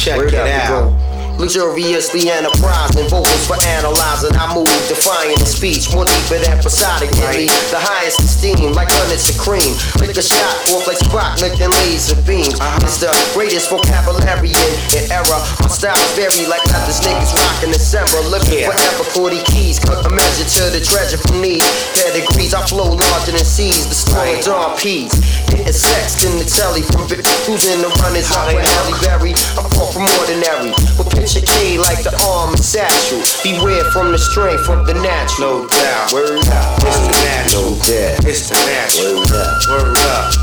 Check 0.00 0.16
Word 0.16 0.32
it 0.32 0.40
out. 0.48 0.96
Luxuriously 1.36 2.28
enterprising, 2.28 3.08
vocals 3.08 3.44
for 3.48 3.56
analyzing. 3.80 4.32
I 4.36 4.52
move, 4.52 4.68
defying 4.92 5.36
the 5.40 5.48
speech, 5.48 5.88
more 5.92 6.04
deeper 6.04 6.36
than 6.36 6.60
Poseidon. 6.60 7.08
Give 7.16 7.32
me 7.32 7.48
the 7.72 7.80
highest 7.80 8.20
esteem, 8.20 8.76
like 8.76 8.92
hundreds 8.92 9.24
of 9.32 9.40
cream. 9.40 9.72
Lick 10.00 10.12
a 10.16 10.24
shot, 10.24 10.52
off 10.76 10.84
like 10.84 11.00
Spock, 11.00 11.40
licking 11.40 11.72
laser 11.80 12.16
beams. 12.28 12.60
Uh-huh. 12.60 12.84
It's 12.84 13.00
the 13.00 13.08
greatest 13.32 13.72
vocabulary 13.72 14.52
in, 14.52 14.72
in 15.00 15.04
era. 15.08 15.40
My 15.64 15.72
style 15.72 15.96
vary 16.12 16.44
like 16.44 16.60
others 16.76 17.00
niggas 17.00 17.32
rocking 17.32 17.72
December. 17.72 18.20
Looking 18.28 18.60
Yeah. 18.64 18.76
forever, 18.76 19.04
40 19.08 19.40
keys, 19.48 19.80
cut 19.80 20.04
a 20.04 20.12
measure 20.12 20.44
to 20.44 20.62
the 20.76 20.80
treasure 20.84 21.16
from 21.24 21.40
these 21.40 21.64
pedigrees. 21.96 22.52
I 22.52 22.60
flow 22.68 22.92
larger 22.92 23.32
than 23.32 23.48
seas, 23.48 23.88
the 23.88 23.96
Right. 24.20 24.44
Dawn 24.44 24.76
Peas. 24.76 25.12
Getting 25.48 25.72
sex 25.72 26.24
in 26.28 26.36
the 26.36 26.44
telly 26.44 26.82
from 26.82 27.08
bitch 27.08 27.24
who's 27.48 27.64
in 27.72 27.80
the 27.80 27.88
out 27.88 28.12
they 28.12 28.20
with 28.20 28.68
Halle. 28.68 28.92
Berry. 29.00 29.32
I'm 29.56 29.64
far 29.72 29.88
from 29.92 30.04
ordinary. 30.20 30.76
But 31.00 31.08
picture 31.08 31.40
K 31.40 31.78
like 31.78 32.04
the 32.04 32.12
arm 32.28 32.52
and 32.52 32.60
satchel. 32.60 33.24
Beware 33.42 33.84
from 33.92 34.12
the 34.12 34.18
strength 34.18 34.68
of 34.68 34.86
the 34.86 34.94
natural. 34.94 35.64
No 35.64 35.68
doubt. 35.68 36.12
Word 36.12 36.44
up. 36.52 36.78
It's 36.84 37.00
the 37.00 37.16
natural. 37.24 37.64
No 37.64 37.80
doubt. 37.80 38.24
It's 38.28 38.44
the 38.48 38.60
natural. 38.68 39.24
Word 39.24 39.32
up. 39.40 39.56
Word 39.72 39.96
up. 40.04 40.36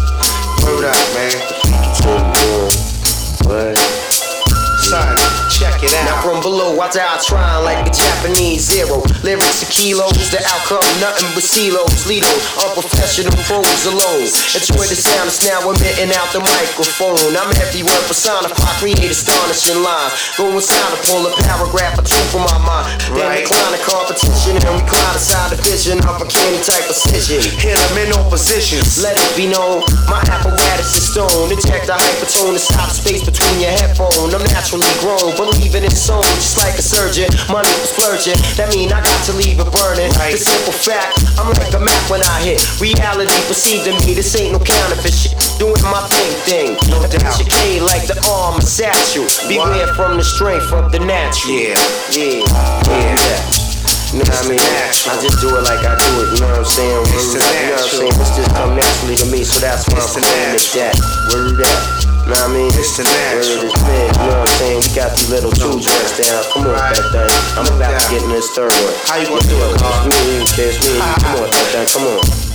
Word 0.65 0.85
up, 0.89 0.97
man. 1.13 1.37
What? 3.45 3.96
From 6.27 6.43
below, 6.43 6.75
I 6.75 6.91
die 6.91 7.23
trying 7.23 7.63
like 7.63 7.87
a 7.87 7.93
Japanese 7.95 8.67
zero. 8.67 8.99
Lyrics 9.23 9.63
are 9.63 9.71
kilos, 9.71 10.27
the 10.27 10.43
outcome 10.43 10.83
nothing 10.99 11.31
but 11.31 11.47
silos. 11.47 12.03
Lido, 12.03 12.27
unprofessional 12.67 13.31
pros 13.47 13.87
alone. 13.87 14.27
Enjoy 14.51 14.83
the 14.91 14.99
sound 14.99 15.31
that's 15.31 15.47
now 15.47 15.63
emitting 15.71 16.11
out 16.11 16.27
the 16.35 16.43
microphone. 16.43 17.31
I'm 17.31 17.47
every 17.63 17.87
word 17.87 18.03
personified, 18.11 18.59
create 18.75 19.07
astonishing 19.07 19.79
lines. 19.79 20.35
Go 20.35 20.51
inside 20.51 20.91
and 20.91 20.99
pull 21.07 21.23
a 21.23 21.31
paragraph, 21.47 21.95
a 21.95 22.03
truth 22.03 22.27
from 22.35 22.43
my 22.43 22.59
mind. 22.59 22.91
Then 23.15 23.23
Right. 23.23 23.47
decline 23.47 23.71
the 23.71 23.79
competition 23.87 24.59
and 24.67 24.83
the 24.83 24.87
vision 25.63 25.97
of 26.05 26.21
a 26.21 26.27
candy 26.27 26.61
type 26.61 26.85
precision. 26.85 27.41
Hit 27.57 27.77
them 27.77 27.97
in 28.03 28.13
all 28.13 28.27
positions. 28.29 29.01
Let 29.01 29.17
it 29.17 29.31
be 29.37 29.47
known, 29.47 29.81
my 30.09 30.21
apparatus 30.29 30.93
is 30.97 31.09
stone. 31.13 31.49
Inject 31.49 31.87
the 31.87 31.97
hypertone 31.97 32.53
to 32.53 32.61
stop 32.61 32.89
space 32.89 33.23
between 33.23 33.61
your 33.61 33.73
headphone. 33.77 34.33
I'm 34.33 34.43
naturally 34.51 34.89
grown, 34.99 35.33
believing 35.37 35.83
in 35.83 35.93
soul, 35.93 36.23
just 36.41 36.57
like 36.57 36.75
a 36.77 36.85
surgeon. 36.85 37.29
Money 37.49 37.69
for 37.81 37.87
splurging, 37.93 38.39
that 38.57 38.69
mean 38.73 38.91
I 38.91 39.01
got 39.01 39.19
to 39.29 39.33
leave 39.33 39.59
it 39.59 39.69
burning. 39.71 40.11
Right. 40.19 40.35
The 40.35 40.41
simple 40.41 40.75
fact, 40.75 41.17
I'm 41.39 41.49
like 41.57 41.73
a 41.73 41.81
map 41.81 42.03
when 42.09 42.21
I 42.21 42.43
hit. 42.43 42.61
Reality 42.81 43.33
perceived 43.47 43.85
to 43.85 43.93
me, 44.05 44.13
this 44.13 44.33
ain't 44.35 44.53
no 44.53 44.59
counterfeit 44.59 45.13
shit. 45.13 45.35
Doing 45.57 45.81
my 45.81 46.01
thing 46.11 46.33
thing. 46.45 46.69
No 46.89 47.03
A 47.03 47.07
doubt. 47.07 47.41
K 47.49 47.79
like 47.81 48.05
the 48.07 48.17
arm 48.29 48.55
and 48.55 48.63
satchel. 48.63 49.25
Beware 49.49 49.87
from 49.95 50.17
the 50.17 50.23
strength 50.23 50.71
of 50.71 50.91
the 50.91 50.99
natural. 50.99 51.53
Yeah. 51.53 51.75
Yeah. 52.11 52.43
Uh, 52.47 52.83
yeah. 52.87 53.56
You 54.07 54.23
know 54.23 54.31
what 54.31 54.45
I 54.45 54.49
mean? 54.49 54.59
I 54.63 55.19
just 55.19 55.37
do 55.43 55.51
it 55.51 55.63
like 55.67 55.83
I 55.83 55.93
do 55.99 56.11
it, 56.23 56.27
you 56.31 56.39
know 56.39 56.47
what 56.47 56.63
I'm 56.63 56.65
saying? 56.65 56.95
Word 56.95 57.11
you 57.11 57.43
know 57.43 57.75
what 57.75 57.83
I'm 57.83 57.91
saying? 57.91 58.15
It's 58.15 58.33
just 58.39 58.49
come 58.55 58.71
naturally 58.75 59.15
to 59.19 59.27
me, 59.27 59.43
so 59.43 59.59
that's 59.59 59.83
why 59.91 59.99
I'm 59.99 60.07
calling 60.07 60.55
it 60.55 60.63
that. 60.79 60.95
Word 61.35 61.59
up. 61.59 61.81
You 62.23 62.31
know 62.31 62.39
what 62.39 62.47
I 62.47 62.55
mean? 62.55 62.71
It's 62.71 62.95
the 62.95 63.03
natural. 63.03 63.67
Word 63.67 63.75
is 63.75 64.15
you 64.15 64.27
know 64.31 64.39
what 64.39 64.47
I'm 64.47 64.55
saying? 64.63 64.79
We 64.79 64.89
got 64.95 65.11
these 65.11 65.27
little 65.29 65.51
two 65.51 65.75
joints 65.83 66.13
down. 66.23 66.39
Come 66.55 66.71
on, 66.71 66.79
Right. 66.79 66.95
that 66.95 67.07
thing. 67.11 67.31
I'm 67.59 67.67
about 67.67 67.99
to 67.99 68.03
get 68.07 68.23
in 68.23 68.31
this 68.31 68.47
third 68.55 68.71
one. 68.71 68.95
How 69.11 69.19
you 69.19 69.27
gonna 69.27 69.43
do 69.43 69.59
it, 69.59 69.75
Carl? 69.75 70.07
me, 70.07 70.39
it's 70.39 70.55
me. 70.55 70.95
Come 71.03 71.43
on, 71.43 71.47
that 71.51 71.67
thing, 71.75 71.87
come 71.91 72.07
on. 72.07 72.46